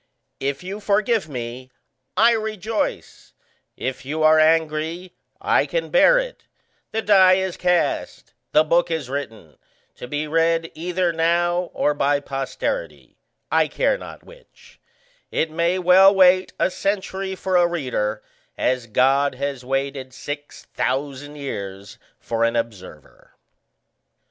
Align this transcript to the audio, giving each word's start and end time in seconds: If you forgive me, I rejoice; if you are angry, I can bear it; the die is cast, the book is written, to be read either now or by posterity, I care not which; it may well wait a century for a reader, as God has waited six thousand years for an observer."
If 0.39 0.63
you 0.63 0.79
forgive 0.79 1.29
me, 1.29 1.69
I 2.17 2.31
rejoice; 2.31 3.35
if 3.77 4.03
you 4.03 4.23
are 4.23 4.39
angry, 4.39 5.13
I 5.39 5.67
can 5.67 5.91
bear 5.91 6.17
it; 6.17 6.47
the 6.91 7.03
die 7.03 7.33
is 7.35 7.55
cast, 7.55 8.33
the 8.51 8.63
book 8.63 8.89
is 8.89 9.11
written, 9.11 9.59
to 9.97 10.07
be 10.07 10.27
read 10.27 10.71
either 10.73 11.13
now 11.13 11.69
or 11.75 11.93
by 11.93 12.19
posterity, 12.19 13.19
I 13.51 13.67
care 13.67 13.95
not 13.99 14.23
which; 14.23 14.79
it 15.29 15.51
may 15.51 15.77
well 15.77 16.15
wait 16.15 16.51
a 16.59 16.71
century 16.71 17.35
for 17.35 17.55
a 17.55 17.67
reader, 17.67 18.23
as 18.57 18.87
God 18.87 19.35
has 19.35 19.63
waited 19.63 20.15
six 20.15 20.63
thousand 20.73 21.35
years 21.35 21.99
for 22.17 22.43
an 22.43 22.55
observer." 22.55 23.35